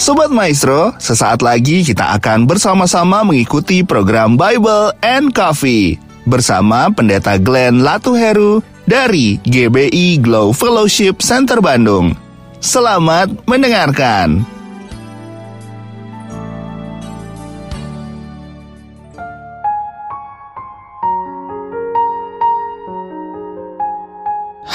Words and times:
Sobat 0.00 0.32
Maestro, 0.32 0.96
sesaat 0.96 1.44
lagi 1.44 1.84
kita 1.84 2.16
akan 2.16 2.48
bersama-sama 2.48 3.20
mengikuti 3.20 3.84
program 3.84 4.32
Bible 4.32 4.96
and 5.04 5.28
Coffee 5.36 6.00
bersama 6.24 6.88
Pendeta 6.88 7.36
Glenn 7.36 7.84
Latuheru 7.84 8.64
dari 8.88 9.36
GBI 9.44 10.24
Glow 10.24 10.56
Fellowship 10.56 11.20
Center 11.20 11.60
Bandung. 11.60 12.16
Selamat 12.64 13.28
mendengarkan. 13.44 14.40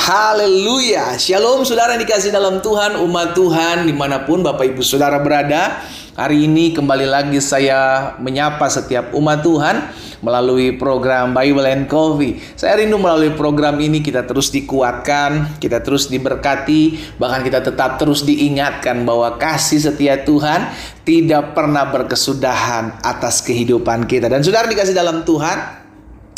Haleluya. 0.05 1.17
Shalom 1.17 1.65
saudara 1.65 1.97
dikasih 1.97 2.29
dalam 2.29 2.61
Tuhan 2.61 3.01
Umat 3.01 3.33
Tuhan 3.33 3.89
di 3.89 3.93
mana 3.97 4.21
pun 4.21 4.45
Bapak 4.45 4.69
Ibu 4.69 4.85
Saudara 4.85 5.17
berada. 5.17 5.81
Hari 6.13 6.45
ini 6.45 6.77
kembali 6.77 7.09
lagi 7.09 7.41
saya 7.41 8.13
menyapa 8.21 8.69
setiap 8.69 9.17
umat 9.17 9.41
Tuhan 9.41 9.81
Melalui 10.21 10.77
program 10.77 11.33
Bible 11.33 11.65
and 11.65 11.89
Coffee. 11.89 12.37
Saya 12.53 12.77
rindu 12.77 13.01
melalui 13.01 13.33
program 13.33 13.81
ini 13.81 14.05
kita 14.05 14.29
terus 14.29 14.53
dikuatkan 14.53 15.57
Kita 15.57 15.81
terus 15.81 16.05
diberkati 16.05 17.17
Bahkan 17.17 17.41
kita 17.41 17.65
tetap 17.65 17.97
terus 17.97 18.21
diingatkan 18.29 19.09
bahwa 19.09 19.41
kasih 19.41 19.89
setia 19.89 20.21
Tuhan 20.21 20.69
Tidak 21.01 21.57
pernah 21.57 21.89
berkesudahan 21.89 23.01
atas 23.01 23.41
kehidupan 23.41 24.05
kita. 24.05 24.29
Dan 24.29 24.45
saudara 24.45 24.69
dikasih 24.69 24.93
dalam 24.93 25.25
Tuhan 25.25 25.84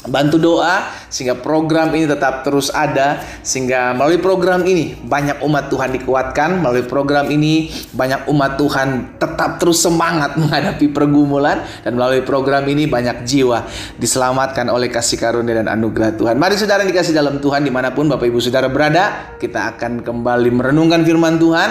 bantu 0.08 0.40
doa 0.40 0.88
sehingga 1.08 1.38
program 1.40 1.92
ini 1.94 2.08
tetap 2.08 2.44
terus 2.44 2.72
ada 2.72 3.22
sehingga 3.44 3.96
melalui 3.96 4.20
program 4.20 4.64
ini 4.64 4.96
banyak 4.98 5.44
umat 5.44 5.70
Tuhan 5.72 5.94
dikuatkan. 6.00 6.64
Melalui 6.64 6.88
program 6.88 7.28
ini 7.30 7.70
banyak 7.94 8.28
umat 8.32 8.58
Tuhan 8.60 9.20
tetap 9.20 9.60
terus 9.62 9.84
semangat 9.84 10.36
menghadapi 10.42 10.90
pergumulan 10.92 11.64
dan 11.84 11.96
melalui 11.96 12.24
program 12.24 12.66
ini 12.66 12.88
banyak 12.88 13.28
jiwa 13.28 13.68
diselamatkan 14.00 14.68
oleh 14.72 14.88
kasih 14.90 15.20
karunia 15.20 15.62
dan 15.64 15.68
anugerah 15.70 16.16
Tuhan. 16.16 16.36
Mari 16.40 16.56
saudara 16.58 16.88
dikasih 16.88 17.14
dalam 17.14 17.38
Tuhan 17.38 17.64
di 17.64 17.72
mana 17.72 17.94
pun 17.94 18.08
Bapak 18.08 18.26
Ibu 18.26 18.40
Saudara 18.40 18.72
berada 18.72 19.36
kita 19.38 19.76
akan 19.76 20.02
kembali 20.02 20.50
merenungkan 20.50 21.04
firman 21.04 21.38
Tuhan 21.38 21.70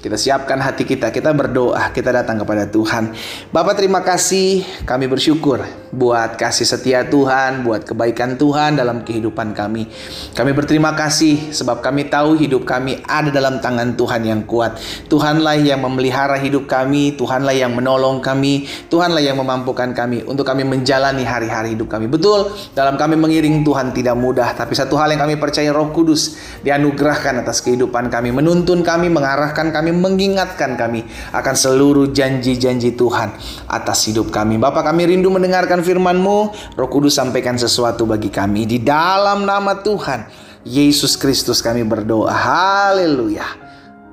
kita 0.00 0.16
siapkan 0.16 0.56
hati 0.56 0.88
kita, 0.88 1.12
kita 1.12 1.36
berdoa, 1.36 1.92
kita 1.92 2.08
datang 2.08 2.40
kepada 2.40 2.64
Tuhan. 2.64 3.12
Bapak 3.52 3.76
terima 3.76 4.00
kasih, 4.00 4.64
kami 4.88 5.04
bersyukur 5.04 5.60
buat 5.92 6.40
kasih 6.40 6.64
setia 6.64 7.04
Tuhan, 7.04 7.66
buat 7.66 7.84
kebaikan 7.84 8.40
Tuhan 8.40 8.80
dalam 8.80 9.04
kehidupan 9.04 9.52
kami. 9.52 9.92
Kami 10.32 10.50
berterima 10.56 10.96
kasih 10.96 11.52
sebab 11.52 11.84
kami 11.84 12.08
tahu 12.08 12.40
hidup 12.40 12.64
kami 12.64 13.02
ada 13.04 13.28
dalam 13.28 13.60
tangan 13.60 13.92
Tuhan 13.92 14.24
yang 14.24 14.48
kuat. 14.48 14.80
Tuhanlah 15.12 15.60
yang 15.60 15.84
memelihara 15.84 16.40
hidup 16.40 16.64
kami, 16.64 17.12
Tuhanlah 17.20 17.52
yang 17.52 17.76
menolong 17.76 18.24
kami, 18.24 18.64
Tuhanlah 18.88 19.20
yang 19.20 19.36
memampukan 19.36 19.92
kami 19.92 20.24
untuk 20.24 20.48
kami 20.48 20.64
menjalani 20.64 21.28
hari-hari 21.28 21.76
hidup 21.76 21.92
kami. 21.92 22.08
Betul, 22.08 22.48
dalam 22.72 22.96
kami 22.96 23.20
mengiring 23.20 23.60
Tuhan 23.66 23.92
tidak 23.92 24.16
mudah, 24.16 24.56
tapi 24.56 24.72
satu 24.72 24.96
hal 24.96 25.12
yang 25.12 25.28
kami 25.28 25.36
percaya 25.36 25.68
Roh 25.76 25.92
Kudus 25.92 26.40
dianugerahkan 26.64 27.44
atas 27.44 27.60
kehidupan 27.60 28.08
kami, 28.08 28.32
menuntun 28.32 28.80
kami, 28.80 29.12
mengarahkan 29.12 29.74
kami 29.74 29.89
kami, 29.90 29.98
mengingatkan 29.98 30.78
kami 30.78 31.02
akan 31.34 31.54
seluruh 31.58 32.14
janji-janji 32.14 32.94
Tuhan 32.94 33.34
atas 33.66 34.06
hidup 34.06 34.30
kami. 34.30 34.56
Bapak 34.56 34.86
kami 34.86 35.10
rindu 35.10 35.28
mendengarkan 35.28 35.82
firman-Mu, 35.82 36.38
Roh 36.78 36.88
Kudus 36.88 37.18
sampaikan 37.18 37.58
sesuatu 37.58 38.06
bagi 38.06 38.30
kami 38.30 38.70
di 38.70 38.78
dalam 38.78 39.42
nama 39.42 39.82
Tuhan 39.82 40.30
Yesus 40.62 41.18
Kristus 41.18 41.58
kami 41.58 41.82
berdoa. 41.82 42.30
Haleluya. 42.30 43.46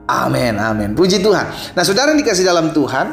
Amin, 0.08 0.56
amin. 0.58 0.96
Puji 0.96 1.20
Tuhan. 1.20 1.76
Nah, 1.76 1.84
saudara 1.84 2.16
dikasih 2.16 2.48
dalam 2.48 2.72
Tuhan, 2.72 3.12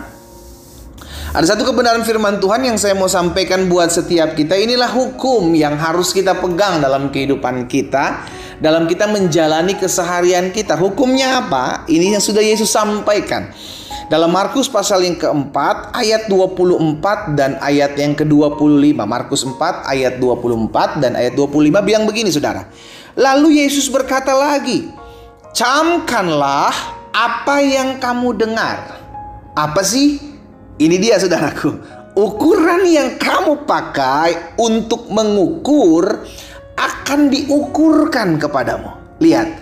ada 1.34 1.42
satu 1.42 1.66
kebenaran 1.66 2.06
firman 2.06 2.38
Tuhan 2.38 2.62
yang 2.62 2.78
saya 2.78 2.94
mau 2.94 3.10
sampaikan 3.10 3.66
buat 3.66 3.90
setiap 3.90 4.38
kita. 4.38 4.54
Inilah 4.54 4.86
hukum 4.94 5.50
yang 5.58 5.74
harus 5.74 6.14
kita 6.14 6.38
pegang 6.38 6.78
dalam 6.78 7.10
kehidupan 7.10 7.66
kita 7.66 8.22
dalam 8.62 8.86
kita 8.86 9.10
menjalani 9.10 9.74
keseharian 9.78 10.50
kita. 10.54 10.78
Hukumnya 10.78 11.42
apa? 11.42 11.86
Ini 11.90 12.18
yang 12.18 12.22
sudah 12.22 12.42
Yesus 12.42 12.70
sampaikan. 12.70 13.50
Dalam 14.12 14.36
Markus 14.36 14.68
pasal 14.68 15.00
yang 15.08 15.16
keempat 15.16 15.96
ayat 15.96 16.28
24 16.28 17.32
dan 17.32 17.56
ayat 17.64 17.96
yang 17.96 18.12
ke-25. 18.12 19.00
Markus 19.00 19.48
4 19.48 19.88
ayat 19.88 20.20
24 20.20 21.00
dan 21.00 21.16
ayat 21.16 21.32
25 21.32 21.80
bilang 21.80 22.04
begini 22.04 22.28
saudara. 22.28 22.68
Lalu 23.16 23.64
Yesus 23.64 23.88
berkata 23.88 24.36
lagi, 24.36 24.92
camkanlah 25.56 26.74
apa 27.16 27.56
yang 27.64 27.96
kamu 27.96 28.36
dengar. 28.36 29.00
Apa 29.56 29.80
sih? 29.80 30.20
Ini 30.76 30.96
dia 31.00 31.16
saudaraku. 31.16 32.04
Ukuran 32.14 32.84
yang 32.86 33.16
kamu 33.16 33.64
pakai 33.66 34.58
untuk 34.60 35.10
mengukur 35.10 36.26
akan 37.04 37.28
diukurkan 37.28 38.40
kepadamu. 38.40 39.20
Lihat, 39.20 39.60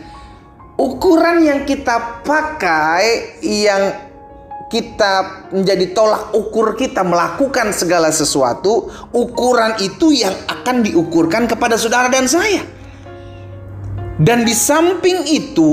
ukuran 0.79 1.43
yang 1.43 1.67
kita 1.67 2.23
pakai 2.23 3.35
yang 3.43 3.99
kita 4.71 5.45
menjadi 5.51 5.91
tolak 5.91 6.31
ukur 6.33 6.79
kita 6.79 7.03
melakukan 7.03 7.75
segala 7.75 8.15
sesuatu, 8.15 8.89
ukuran 9.11 9.75
itu 9.83 10.15
yang 10.15 10.33
akan 10.47 10.87
diukurkan 10.87 11.51
kepada 11.51 11.75
saudara 11.75 12.07
dan 12.07 12.31
saya. 12.31 12.63
Dan 14.23 14.47
di 14.47 14.55
samping 14.55 15.27
itu, 15.27 15.71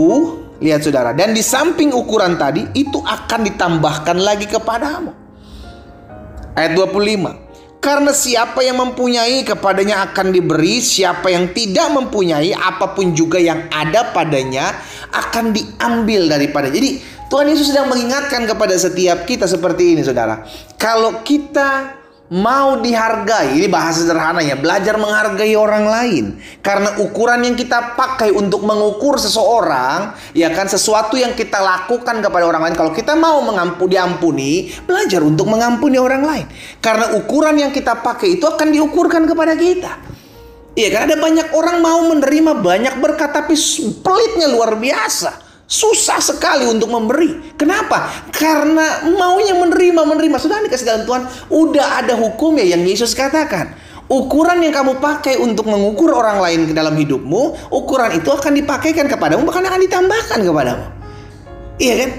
lihat 0.58 0.82
saudara, 0.82 1.14
dan 1.14 1.38
di 1.38 1.46
samping 1.46 1.94
ukuran 1.94 2.34
tadi 2.34 2.66
itu 2.74 2.98
akan 2.98 3.46
ditambahkan 3.46 4.18
lagi 4.18 4.50
kepadamu. 4.50 5.14
Ayat 6.58 6.74
25. 6.74 7.49
Karena 7.80 8.12
siapa 8.12 8.60
yang 8.60 8.76
mempunyai 8.76 9.48
kepadanya 9.48 10.12
akan 10.12 10.36
diberi, 10.36 10.84
siapa 10.84 11.32
yang 11.32 11.56
tidak 11.56 11.88
mempunyai 11.96 12.52
apa 12.52 12.92
pun 12.92 13.16
juga 13.16 13.40
yang 13.40 13.72
ada 13.72 14.12
padanya 14.12 14.76
akan 15.16 15.56
diambil 15.56 16.28
daripada. 16.28 16.68
Jadi 16.68 17.00
Tuhan 17.32 17.48
Yesus 17.48 17.72
sedang 17.72 17.88
mengingatkan 17.88 18.44
kepada 18.44 18.76
setiap 18.76 19.24
kita 19.24 19.48
seperti 19.48 19.96
ini 19.96 20.02
saudara. 20.04 20.44
Kalau 20.76 21.24
kita 21.24 21.99
mau 22.30 22.78
dihargai. 22.78 23.58
Ini 23.58 23.68
bahasa 23.68 24.06
sederhananya, 24.06 24.56
belajar 24.56 24.96
menghargai 25.02 25.58
orang 25.58 25.86
lain. 25.90 26.26
Karena 26.62 27.02
ukuran 27.02 27.42
yang 27.42 27.58
kita 27.58 27.98
pakai 27.98 28.30
untuk 28.30 28.62
mengukur 28.62 29.18
seseorang, 29.18 30.14
ya 30.38 30.54
kan 30.54 30.70
sesuatu 30.70 31.18
yang 31.18 31.34
kita 31.34 31.58
lakukan 31.58 32.22
kepada 32.22 32.46
orang 32.46 32.70
lain. 32.70 32.76
Kalau 32.78 32.94
kita 32.94 33.18
mau 33.18 33.42
mengampuni, 33.42 33.90
diampuni, 33.90 34.52
belajar 34.86 35.26
untuk 35.26 35.50
mengampuni 35.50 35.98
orang 35.98 36.24
lain. 36.24 36.46
Karena 36.78 37.18
ukuran 37.18 37.58
yang 37.58 37.74
kita 37.74 38.00
pakai 38.00 38.38
itu 38.38 38.46
akan 38.46 38.70
diukurkan 38.70 39.26
kepada 39.26 39.58
kita. 39.58 39.94
Iya 40.78 40.96
kan 40.96 41.12
ada 41.12 41.18
banyak 41.20 41.52
orang 41.52 41.84
mau 41.84 42.00
menerima 42.08 42.62
banyak 42.62 42.96
berkat 43.02 43.36
tapi 43.36 43.58
pelitnya 44.00 44.48
luar 44.48 44.78
biasa. 44.78 45.49
Susah 45.70 46.18
sekali 46.18 46.66
untuk 46.66 46.90
memberi. 46.90 47.54
Kenapa? 47.54 48.10
Karena 48.34 49.06
maunya 49.06 49.54
menerima, 49.54 50.02
menerima. 50.02 50.42
Sudah 50.42 50.66
dikasih 50.66 50.90
dalam 50.90 51.04
Tuhan, 51.06 51.30
udah 51.54 52.02
ada 52.02 52.18
hukumnya 52.18 52.66
yang 52.66 52.82
Yesus 52.82 53.14
katakan. 53.14 53.78
Ukuran 54.10 54.66
yang 54.66 54.74
kamu 54.74 54.98
pakai 54.98 55.38
untuk 55.38 55.70
mengukur 55.70 56.10
orang 56.18 56.42
lain 56.42 56.66
ke 56.66 56.74
dalam 56.74 56.98
hidupmu, 56.98 57.70
ukuran 57.70 58.18
itu 58.18 58.34
akan 58.34 58.58
dipakaikan 58.58 59.06
kepadamu, 59.06 59.46
bahkan 59.46 59.62
akan 59.70 59.86
ditambahkan 59.86 60.40
kepadamu. 60.42 60.86
Iya 61.78 61.94
kan? 62.02 62.10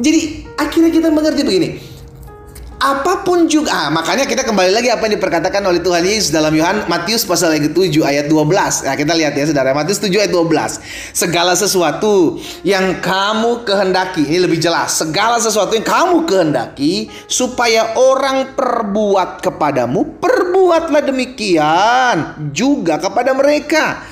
Jadi 0.00 0.20
akhirnya 0.56 0.88
kita 0.88 1.12
mengerti 1.12 1.44
begini 1.44 1.89
apa 2.80 3.20
pun 3.28 3.44
juga. 3.44 3.68
Ah, 3.68 3.88
makanya 3.92 4.24
kita 4.24 4.40
kembali 4.40 4.72
lagi 4.72 4.88
apa 4.88 5.04
yang 5.04 5.20
diperkatakan 5.20 5.60
oleh 5.68 5.84
Tuhan 5.84 6.00
Yesus 6.00 6.32
dalam 6.32 6.48
Yohanes 6.56 6.88
Matius 6.88 7.28
pasal 7.28 7.52
yang 7.60 7.68
ke-7 7.68 8.00
ayat 8.00 8.26
12 8.32 8.88
nah 8.88 8.96
kita 8.96 9.12
lihat 9.12 9.36
ya 9.36 9.44
saudara. 9.44 9.76
Matius 9.76 10.00
7 10.00 10.08
ayat 10.16 10.32
12 10.32 10.80
segala 11.12 11.52
sesuatu 11.52 12.40
yang 12.64 12.96
kamu 13.04 13.68
kehendaki. 13.68 14.24
Ini 14.24 14.48
lebih 14.48 14.56
jelas. 14.56 14.96
Segala 14.96 15.36
sesuatu 15.36 15.76
yang 15.76 15.84
kamu 15.84 16.24
kehendaki 16.24 17.12
supaya 17.28 18.00
orang 18.00 18.56
perbuat 18.56 19.44
kepadamu 19.44 20.16
perbuatlah 20.16 21.04
demikian 21.04 22.48
juga 22.48 22.96
kepada 22.96 23.36
mereka 23.36 24.09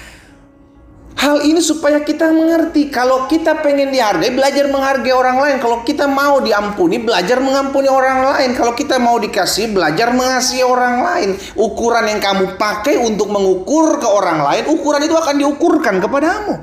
Hal 1.18 1.42
ini 1.42 1.58
supaya 1.58 2.04
kita 2.04 2.30
mengerti 2.30 2.92
kalau 2.92 3.26
kita 3.26 3.58
pengen 3.64 3.90
dihargai, 3.90 4.30
belajar 4.32 4.70
menghargai 4.70 5.10
orang 5.10 5.36
lain. 5.40 5.56
Kalau 5.58 5.82
kita 5.82 6.06
mau 6.06 6.38
diampuni, 6.38 7.02
belajar 7.02 7.42
mengampuni 7.42 7.90
orang 7.90 8.22
lain. 8.22 8.54
Kalau 8.54 8.76
kita 8.76 9.00
mau 9.02 9.18
dikasih, 9.18 9.72
belajar 9.74 10.14
mengasihi 10.14 10.62
orang 10.62 11.02
lain. 11.02 11.30
Ukuran 11.58 12.06
yang 12.06 12.20
kamu 12.22 12.54
pakai 12.54 13.02
untuk 13.02 13.34
mengukur 13.34 13.98
ke 13.98 14.06
orang 14.06 14.46
lain, 14.46 14.62
ukuran 14.70 15.02
itu 15.02 15.16
akan 15.18 15.34
diukurkan 15.42 15.98
kepadamu. 15.98 16.54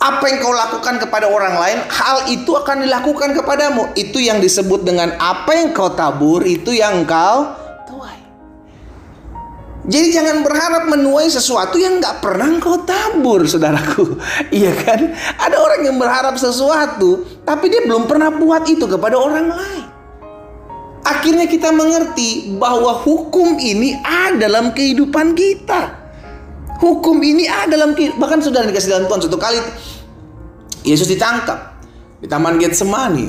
Apa 0.00 0.24
yang 0.32 0.40
kau 0.40 0.56
lakukan 0.56 0.96
kepada 0.96 1.28
orang 1.28 1.60
lain, 1.60 1.78
hal 1.92 2.32
itu 2.32 2.56
akan 2.56 2.88
dilakukan 2.88 3.36
kepadamu. 3.36 3.92
Itu 3.92 4.16
yang 4.16 4.40
disebut 4.40 4.82
dengan 4.82 5.12
apa 5.20 5.52
yang 5.52 5.76
kau 5.76 5.92
tabur, 5.92 6.40
itu 6.42 6.72
yang 6.72 7.04
kau 7.04 7.59
jadi 9.90 10.06
jangan 10.14 10.46
berharap 10.46 10.86
menuai 10.86 11.26
sesuatu 11.26 11.74
yang 11.74 11.98
nggak 11.98 12.22
pernah 12.22 12.46
kau 12.62 12.86
tabur, 12.86 13.42
saudaraku. 13.42 14.14
Iya 14.62 14.70
kan? 14.78 15.10
Ada 15.34 15.58
orang 15.58 15.82
yang 15.82 15.98
berharap 15.98 16.38
sesuatu, 16.38 17.26
Tapi 17.42 17.66
dia 17.66 17.82
belum 17.82 18.06
pernah 18.06 18.30
buat 18.30 18.70
itu 18.70 18.86
kepada 18.86 19.18
orang 19.18 19.50
lain. 19.50 19.86
Akhirnya 21.02 21.50
kita 21.50 21.74
mengerti 21.74 22.54
bahwa 22.54 23.02
hukum 23.02 23.58
ini 23.58 23.98
ada 23.98 24.46
dalam 24.46 24.70
kehidupan 24.70 25.34
kita. 25.34 25.98
Hukum 26.78 27.18
ini 27.26 27.50
ada 27.50 27.74
dalam 27.74 27.98
bahkan 28.14 28.38
sudah 28.38 28.62
dikasih 28.62 28.94
dalam 28.94 29.10
Tuhan 29.10 29.26
satu 29.26 29.36
kali 29.36 29.58
Yesus 30.86 31.10
ditangkap 31.10 31.82
di 32.22 32.30
Taman 32.30 32.62
Getsemani. 32.62 33.26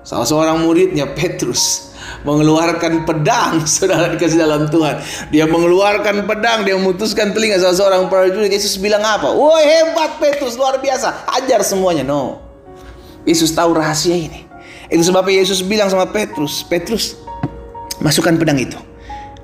Salah 0.00 0.24
seorang 0.24 0.64
muridnya 0.64 1.12
Petrus 1.12 1.89
mengeluarkan 2.22 3.08
pedang, 3.08 3.64
saudara 3.68 4.12
dikasih 4.12 4.40
dalam 4.40 4.68
Tuhan. 4.68 5.00
Dia 5.32 5.48
mengeluarkan 5.48 6.28
pedang, 6.28 6.64
dia 6.66 6.76
memutuskan 6.76 7.32
telinga 7.32 7.60
salah 7.60 7.76
seorang 7.76 8.02
prajurit. 8.12 8.52
Yesus 8.52 8.76
bilang 8.76 9.00
apa? 9.04 9.32
Woi 9.32 9.64
hebat 9.64 10.20
Petrus, 10.20 10.56
luar 10.56 10.78
biasa. 10.78 11.28
Ajar 11.40 11.64
semuanya. 11.64 12.04
No. 12.04 12.40
Yesus 13.24 13.52
tahu 13.52 13.76
rahasia 13.76 14.16
ini. 14.16 14.48
Itu 14.90 15.06
sebabnya 15.06 15.38
Yesus 15.38 15.62
bilang 15.62 15.86
sama 15.86 16.10
Petrus, 16.10 16.66
Petrus, 16.66 17.14
masukkan 18.02 18.34
pedang 18.34 18.58
itu. 18.58 18.76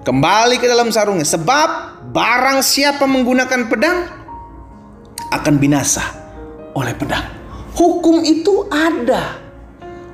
Kembali 0.03 0.59
ke 0.59 0.67
dalam 0.67 0.91
sarungnya. 0.91 1.27
Sebab 1.27 1.69
barang 2.11 2.63
siapa 2.63 3.07
menggunakan 3.07 3.71
pedang 3.71 3.99
akan 5.31 5.55
binasa 5.59 6.03
oleh 6.75 6.95
pedang. 6.95 7.27
Hukum 7.77 8.23
itu 8.23 8.67
ada. 8.73 9.39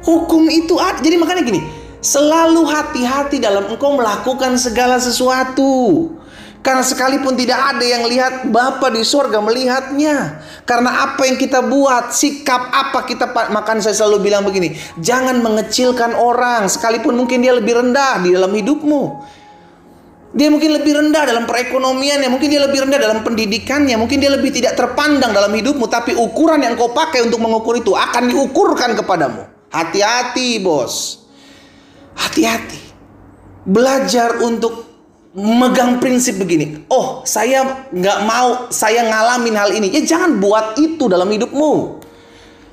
Hukum 0.03 0.51
itu 0.51 0.77
ada. 0.77 0.99
Jadi 0.99 1.17
makanya 1.17 1.43
gini, 1.47 1.61
selalu 2.03 2.67
hati-hati 2.67 3.39
dalam 3.39 3.71
engkau 3.71 3.95
melakukan 3.95 4.59
segala 4.59 4.99
sesuatu. 4.99 6.11
Karena 6.63 6.87
sekalipun 6.87 7.35
tidak 7.35 7.75
ada 7.75 7.83
yang 7.83 8.07
lihat 8.07 8.47
Bapa 8.47 8.87
di 8.95 9.03
surga 9.03 9.43
melihatnya. 9.43 10.39
Karena 10.63 11.11
apa 11.11 11.27
yang 11.27 11.35
kita 11.35 11.59
buat, 11.59 12.15
sikap 12.15 12.71
apa 12.71 13.03
kita 13.03 13.35
makan 13.51 13.83
saya 13.83 13.99
selalu 13.99 14.31
bilang 14.31 14.47
begini, 14.47 14.79
jangan 15.03 15.43
mengecilkan 15.43 16.15
orang 16.15 16.71
sekalipun 16.71 17.19
mungkin 17.19 17.43
dia 17.43 17.51
lebih 17.51 17.83
rendah 17.83 18.23
di 18.23 18.31
dalam 18.31 18.55
hidupmu. 18.55 19.03
Dia 20.33 20.49
mungkin 20.55 20.71
lebih 20.79 21.03
rendah 21.03 21.29
dalam 21.29 21.45
perekonomiannya, 21.51 22.31
mungkin 22.31 22.49
dia 22.49 22.63
lebih 22.63 22.87
rendah 22.87 22.99
dalam 23.11 23.27
pendidikannya, 23.27 23.99
mungkin 23.99 24.23
dia 24.23 24.31
lebih 24.31 24.55
tidak 24.55 24.79
terpandang 24.79 25.35
dalam 25.35 25.51
hidupmu, 25.51 25.91
tapi 25.91 26.15
ukuran 26.15 26.63
yang 26.63 26.79
kau 26.79 26.95
pakai 26.95 27.27
untuk 27.27 27.43
mengukur 27.43 27.77
itu 27.77 27.93
akan 27.93 28.31
diukurkan 28.31 28.97
kepadamu. 28.97 29.45
Hati-hati, 29.69 30.63
Bos. 30.63 31.22
Hati-hati. 32.17 32.81
Belajar 33.63 34.43
untuk 34.43 34.93
megang 35.33 35.97
prinsip 35.97 36.37
begini. 36.37 36.85
Oh, 36.93 37.25
saya 37.25 37.89
nggak 37.89 38.19
mau 38.29 38.69
saya 38.69 39.09
ngalamin 39.09 39.55
hal 39.57 39.71
ini. 39.73 39.89
Ya 39.89 40.05
jangan 40.05 40.37
buat 40.41 40.77
itu 40.77 41.09
dalam 41.09 41.29
hidupmu. 41.29 42.03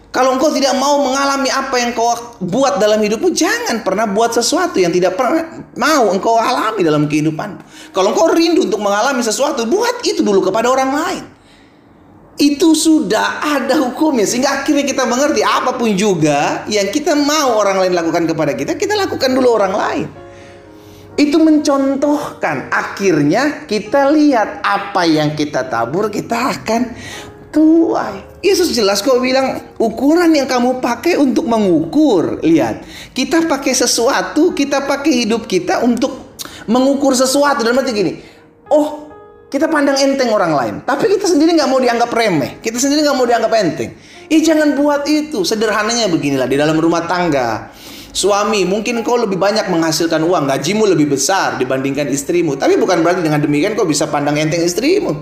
Kalau 0.10 0.34
engkau 0.34 0.50
tidak 0.50 0.74
mau 0.74 1.06
mengalami 1.06 1.54
apa 1.54 1.76
yang 1.78 1.94
kau 1.94 2.10
buat 2.42 2.82
dalam 2.82 2.98
hidupmu, 2.98 3.30
jangan 3.30 3.86
pernah 3.86 4.10
buat 4.10 4.34
sesuatu 4.34 4.82
yang 4.82 4.90
tidak 4.90 5.14
pernah 5.14 5.70
mau 5.78 6.10
engkau 6.10 6.34
alami 6.34 6.82
dalam 6.82 7.06
kehidupan. 7.06 7.62
Kalau 7.94 8.10
engkau 8.10 8.34
rindu 8.34 8.66
untuk 8.66 8.82
mengalami 8.82 9.22
sesuatu, 9.22 9.70
buat 9.70 10.02
itu 10.02 10.26
dulu 10.26 10.42
kepada 10.50 10.66
orang 10.66 10.92
lain. 10.98 11.24
Itu 12.40 12.72
sudah 12.72 13.44
ada 13.44 13.76
hukumnya 13.84 14.24
sehingga 14.24 14.64
akhirnya 14.64 14.88
kita 14.88 15.04
mengerti 15.04 15.44
apa 15.44 15.76
pun 15.76 15.92
juga 15.92 16.64
yang 16.72 16.88
kita 16.88 17.12
mau 17.12 17.60
orang 17.60 17.84
lain 17.84 17.94
lakukan 18.00 18.24
kepada 18.32 18.56
kita, 18.56 18.80
kita 18.80 18.96
lakukan 18.96 19.36
dulu 19.36 19.60
orang 19.60 19.74
lain. 19.76 20.08
Itu 21.20 21.36
mencontohkan 21.44 22.72
akhirnya 22.72 23.68
kita 23.68 24.08
lihat 24.16 24.64
apa 24.64 25.04
yang 25.04 25.36
kita 25.36 25.68
tabur 25.68 26.08
kita 26.08 26.56
akan 26.56 26.96
tuai. 27.52 28.24
Yesus 28.40 28.72
jelas 28.72 29.04
kok 29.04 29.20
bilang 29.20 29.76
ukuran 29.76 30.32
yang 30.32 30.48
kamu 30.48 30.80
pakai 30.80 31.20
untuk 31.20 31.44
mengukur. 31.44 32.40
Lihat, 32.40 32.88
kita 33.12 33.52
pakai 33.52 33.76
sesuatu, 33.76 34.56
kita 34.56 34.88
pakai 34.88 35.28
hidup 35.28 35.44
kita 35.44 35.84
untuk 35.84 36.40
mengukur 36.72 37.12
sesuatu. 37.12 37.68
Dan 37.68 37.76
berarti 37.76 37.92
gini, 37.92 38.14
kita 39.50 39.66
pandang 39.66 39.98
enteng 39.98 40.30
orang 40.30 40.54
lain, 40.54 40.76
tapi 40.86 41.10
kita 41.10 41.26
sendiri 41.26 41.58
nggak 41.58 41.70
mau 41.70 41.82
dianggap 41.82 42.10
remeh, 42.14 42.62
kita 42.62 42.78
sendiri 42.78 43.02
nggak 43.02 43.18
mau 43.18 43.26
dianggap 43.26 43.52
enteng. 43.58 43.92
Ih 44.30 44.46
jangan 44.46 44.78
buat 44.78 45.10
itu. 45.10 45.42
Sederhananya 45.42 46.06
beginilah 46.06 46.46
di 46.46 46.54
dalam 46.54 46.78
rumah 46.78 47.10
tangga. 47.10 47.74
Suami, 48.14 48.66
mungkin 48.66 49.02
kau 49.02 49.18
lebih 49.18 49.42
banyak 49.42 49.70
menghasilkan 49.70 50.22
uang, 50.22 50.50
gajimu 50.50 50.86
lebih 50.86 51.18
besar 51.18 51.58
dibandingkan 51.58 52.10
istrimu. 52.10 52.58
Tapi 52.58 52.78
bukan 52.78 53.02
berarti 53.02 53.26
dengan 53.26 53.42
demikian 53.42 53.74
kau 53.74 53.90
bisa 53.90 54.06
pandang 54.06 54.38
enteng 54.38 54.62
istrimu. 54.62 55.18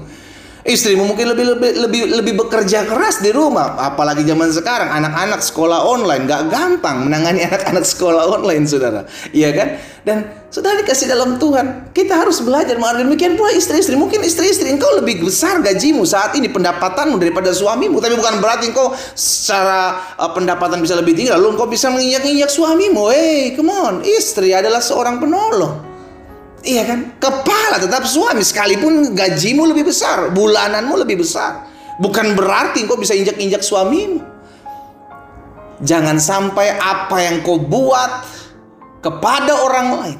Istrimu 0.67 1.07
mungkin 1.07 1.31
lebih 1.31 1.55
lebih 1.55 1.71
lebih 1.79 2.01
lebih 2.11 2.33
bekerja 2.43 2.83
keras 2.83 3.23
di 3.23 3.31
rumah, 3.31 3.79
apalagi 3.79 4.27
zaman 4.27 4.51
sekarang 4.51 4.91
anak-anak 4.91 5.39
sekolah 5.39 5.87
online 5.87 6.27
nggak 6.27 6.51
gampang 6.51 7.07
menangani 7.07 7.39
anak-anak 7.47 7.87
sekolah 7.87 8.27
online, 8.35 8.67
saudara, 8.67 9.07
iya 9.31 9.55
kan? 9.55 9.79
Dan 10.03 10.27
sudah 10.51 10.75
dikasih 10.83 11.07
dalam 11.07 11.39
Tuhan, 11.39 11.95
kita 11.95 12.19
harus 12.19 12.43
belajar 12.43 12.75
mengenai 12.75 13.07
demikian 13.07 13.39
pula 13.39 13.55
istri-istri. 13.55 13.95
Mungkin 13.95 14.19
istri-istri 14.27 14.67
engkau 14.67 14.91
lebih 14.99 15.23
besar 15.23 15.63
gajimu 15.63 16.03
saat 16.03 16.35
ini 16.35 16.51
pendapatanmu 16.51 17.15
daripada 17.15 17.55
suamimu, 17.55 18.03
tapi 18.03 18.19
bukan 18.19 18.43
berarti 18.43 18.67
engkau 18.67 18.91
secara 19.15 20.03
uh, 20.19 20.35
pendapatan 20.35 20.83
bisa 20.83 20.99
lebih 20.99 21.15
tinggi, 21.15 21.31
lalu 21.31 21.55
engkau 21.55 21.71
bisa 21.71 21.87
menginjak-injak 21.87 22.51
suamimu. 22.51 23.07
Hey, 23.07 23.55
come 23.55 23.71
on, 23.71 24.03
istri 24.03 24.51
adalah 24.51 24.83
seorang 24.83 25.23
penolong. 25.23 25.86
Iya 26.67 26.83
kan? 26.83 26.99
Kepala 27.15 27.79
tetap 27.79 28.03
suami 28.03 28.43
sekalipun 28.43 29.15
gajimu 29.15 29.71
lebih 29.71 29.87
besar, 29.87 30.35
bulananmu 30.35 30.99
lebih 30.99 31.23
besar. 31.23 31.63
Bukan 32.03 32.35
berarti 32.35 32.83
kau 32.83 32.99
bisa 32.99 33.15
injak-injak 33.15 33.63
suamimu. 33.63 34.19
Jangan 35.79 36.19
sampai 36.19 36.75
apa 36.75 37.23
yang 37.23 37.39
kau 37.39 37.55
buat 37.55 38.27
kepada 38.99 39.63
orang 39.63 39.87
lain 39.95 40.19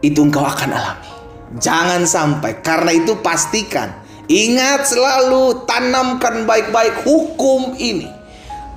itu 0.00 0.24
engkau 0.24 0.48
akan 0.48 0.72
alami. 0.72 1.12
Jangan 1.60 2.08
sampai 2.08 2.64
karena 2.64 2.96
itu 2.96 3.20
pastikan 3.20 3.92
ingat 4.32 4.88
selalu 4.88 5.68
tanamkan 5.68 6.48
baik-baik 6.48 7.04
hukum 7.04 7.76
ini. 7.76 8.08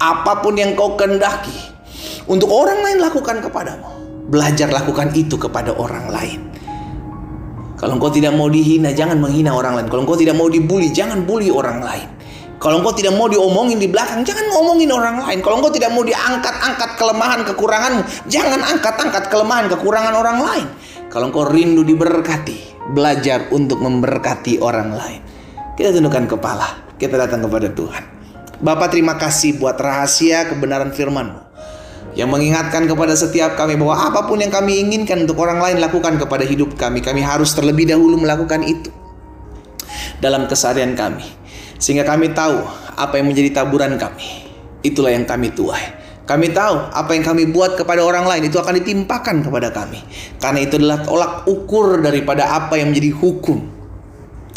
Apa 0.03 0.43
pun 0.43 0.59
yang 0.59 0.75
kau 0.75 0.99
kendaki 0.99 1.55
untuk 2.27 2.51
orang 2.51 2.81
lain 2.83 2.99
lakukan 2.99 3.39
kepadamu 3.39 4.00
Belajar 4.29 4.69
lakukan 4.69 5.09
itu 5.17 5.39
kepada 5.39 5.73
orang 5.73 6.11
lain. 6.11 6.39
Kalau 7.81 7.97
engkau 7.97 8.13
tidak 8.13 8.37
mau 8.37 8.45
dihina, 8.45 8.93
jangan 8.93 9.17
menghina 9.17 9.57
orang 9.57 9.73
lain. 9.81 9.87
Kalau 9.89 10.05
engkau 10.05 10.13
tidak 10.13 10.37
mau 10.37 10.45
dibully, 10.45 10.93
jangan 10.93 11.25
bully 11.25 11.49
orang 11.49 11.81
lain. 11.81 12.05
Kalau 12.61 12.77
engkau 12.77 12.93
tidak 12.93 13.17
mau 13.17 13.25
diomongin 13.25 13.81
di 13.81 13.89
belakang, 13.89 14.21
jangan 14.21 14.53
ngomongin 14.53 14.93
orang 14.93 15.17
lain. 15.17 15.41
Kalau 15.41 15.57
engkau 15.57 15.73
tidak 15.73 15.89
mau 15.89 16.05
diangkat-angkat 16.05 16.89
kelemahan 17.01 17.41
kekuranganmu, 17.41 18.01
jangan 18.29 18.61
angkat-angkat 18.61 19.23
kelemahan 19.33 19.65
kekurangan 19.65 20.13
orang 20.13 20.37
lain. 20.45 20.67
Kalau 21.09 21.33
engkau 21.33 21.49
rindu 21.49 21.81
diberkati, 21.81 22.93
belajar 22.93 23.49
untuk 23.49 23.81
memberkati 23.81 24.61
orang 24.61 24.93
lain. 24.93 25.21
Kita 25.73 25.89
tundukkan 25.89 26.37
kepala, 26.37 26.93
kita 27.01 27.17
datang 27.17 27.41
kepada 27.49 27.73
Tuhan. 27.73 28.03
Bapak 28.61 28.93
terima 28.93 29.17
kasih 29.17 29.57
buat 29.57 29.81
rahasia 29.81 30.45
kebenaran 30.53 30.93
firman-Mu 30.93 31.50
yang 32.11 32.27
mengingatkan 32.27 32.87
kepada 32.87 33.15
setiap 33.15 33.55
kami 33.55 33.79
bahwa 33.79 33.95
apa 34.11 34.27
pun 34.27 34.43
yang 34.43 34.51
kami 34.51 34.83
inginkan 34.83 35.23
untuk 35.23 35.39
orang 35.39 35.63
lain 35.63 35.77
lakukan 35.79 36.19
kepada 36.19 36.43
hidup 36.43 36.75
kami, 36.75 36.99
kami 36.99 37.23
harus 37.23 37.55
terlebih 37.55 37.87
dahulu 37.87 38.19
melakukan 38.19 38.61
itu 38.67 38.91
dalam 40.19 40.45
keseharian 40.45 40.93
kami. 40.93 41.23
Sehingga 41.81 42.05
kami 42.05 42.35
tahu 42.35 42.61
apa 42.99 43.17
yang 43.17 43.31
menjadi 43.31 43.63
taburan 43.63 43.95
kami. 43.97 44.45
Itulah 44.85 45.15
yang 45.15 45.25
kami 45.25 45.49
tuai. 45.55 45.99
Kami 46.27 46.53
tahu 46.53 46.77
apa 46.93 47.11
yang 47.17 47.25
kami 47.25 47.49
buat 47.49 47.75
kepada 47.75 48.05
orang 48.05 48.29
lain 48.29 48.47
itu 48.47 48.61
akan 48.61 48.79
ditimpakan 48.83 49.41
kepada 49.41 49.73
kami. 49.73 49.99
Karena 50.37 50.59
itu 50.61 50.77
adalah 50.77 51.01
tolak 51.01 51.33
ukur 51.49 51.99
daripada 51.99 52.53
apa 52.53 52.77
yang 52.77 52.93
menjadi 52.93 53.11
hukum 53.17 53.80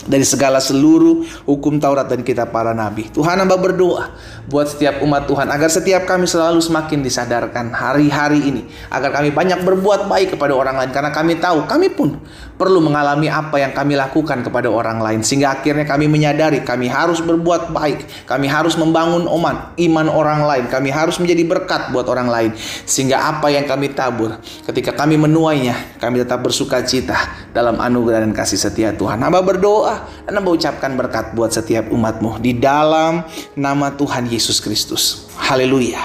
dari 0.05 0.27
segala 0.27 0.61
seluruh 0.61 1.25
hukum 1.49 1.81
Taurat 1.81 2.05
dan 2.05 2.21
kitab 2.21 2.53
para 2.53 2.77
nabi. 2.77 3.09
Tuhan 3.09 3.41
hamba 3.41 3.57
berdoa 3.57 4.13
buat 4.45 4.69
setiap 4.69 5.01
umat 5.01 5.25
Tuhan 5.25 5.49
agar 5.49 5.69
setiap 5.73 6.05
kami 6.05 6.29
selalu 6.29 6.61
semakin 6.61 7.01
disadarkan 7.01 7.73
hari-hari 7.73 8.41
ini. 8.45 8.63
Agar 8.93 9.17
kami 9.17 9.33
banyak 9.33 9.65
berbuat 9.65 10.07
baik 10.11 10.37
kepada 10.37 10.53
orang 10.53 10.77
lain. 10.77 10.91
Karena 10.93 11.11
kami 11.11 11.41
tahu 11.41 11.65
kami 11.65 11.89
pun 11.93 12.21
perlu 12.55 12.79
mengalami 12.85 13.33
apa 13.33 13.57
yang 13.59 13.73
kami 13.73 13.97
lakukan 13.97 14.45
kepada 14.45 14.69
orang 14.69 15.01
lain. 15.01 15.21
Sehingga 15.25 15.57
akhirnya 15.59 15.89
kami 15.89 16.07
menyadari 16.07 16.61
kami 16.63 16.87
harus 16.87 17.25
berbuat 17.25 17.73
baik, 17.73 18.29
kami 18.29 18.47
harus 18.47 18.77
membangun 18.77 19.25
oman 19.25 19.75
iman 19.81 20.07
orang 20.13 20.45
lain, 20.45 20.65
kami 20.69 20.93
harus 20.93 21.17
menjadi 21.17 21.43
berkat 21.49 21.91
buat 21.91 22.07
orang 22.07 22.29
lain. 22.29 22.51
Sehingga 22.85 23.25
apa 23.25 23.49
yang 23.49 23.65
kami 23.65 23.97
tabur 23.97 24.37
ketika 24.69 24.93
kami 24.93 25.17
menuainya 25.17 25.97
kami 25.99 26.21
tetap 26.21 26.45
bersuka 26.45 26.85
cita 26.85 27.17
dalam 27.57 27.81
anugerah 27.81 28.23
dan 28.23 28.37
kasih 28.37 28.61
setia 28.61 28.93
Tuhan. 28.93 29.19
Hamba 29.19 29.41
berdoa 29.41 29.84
dan 30.25 30.33
hamba 30.38 30.50
ucapkan 30.55 30.97
berkat 30.97 31.37
buat 31.37 31.53
setiap 31.53 31.93
umatmu 31.93 32.41
di 32.41 32.57
dalam 32.57 33.25
nama 33.59 33.93
Tuhan 33.93 34.29
Yesus 34.31 34.62
Kristus. 34.62 35.29
Haleluya. 35.37 36.00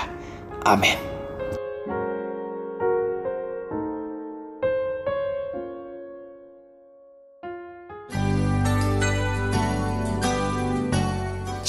Amin. 0.68 1.10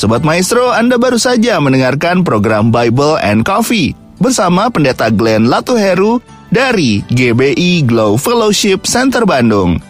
Sobat 0.01 0.25
Maestro, 0.25 0.73
Anda 0.73 0.97
baru 0.97 1.21
saja 1.21 1.61
mendengarkan 1.61 2.25
program 2.25 2.73
Bible 2.73 3.21
and 3.21 3.45
Coffee 3.45 3.93
bersama 4.17 4.73
Pendeta 4.73 5.13
Glenn 5.13 5.53
Latuheru 5.53 6.25
dari 6.49 7.05
GBI 7.13 7.85
Glow 7.85 8.17
Fellowship 8.17 8.89
Center 8.89 9.29
Bandung. 9.29 9.90